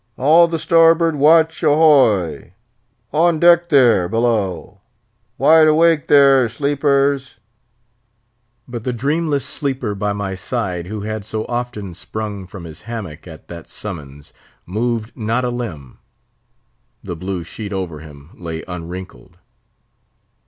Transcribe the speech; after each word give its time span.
"All 0.17 0.47
the 0.47 0.57
starboard 0.57 1.15
watch, 1.17 1.61
ahoy! 1.61 2.53
On 3.13 3.39
deck 3.39 3.69
there, 3.69 4.09
below! 4.09 4.79
Wide 5.37 5.67
awake 5.67 6.07
there, 6.07 6.49
sleepers!" 6.49 7.35
But 8.67 8.83
the 8.83 8.93
dreamless 8.93 9.45
sleeper 9.45 9.93
by 9.93 10.11
my 10.11 10.33
side, 10.33 10.87
who 10.87 11.01
had 11.01 11.23
so 11.23 11.45
often 11.45 11.93
sprung 11.93 12.47
from 12.47 12.63
his 12.63 12.81
hammock 12.89 13.27
at 13.27 13.47
that 13.49 13.67
summons, 13.67 14.33
moved 14.65 15.15
not 15.15 15.45
a 15.45 15.49
limb; 15.49 15.99
the 17.03 17.15
blue 17.15 17.43
sheet 17.43 17.71
over 17.71 17.99
him 17.99 18.31
lay 18.33 18.63
unwrinkled. 18.67 19.37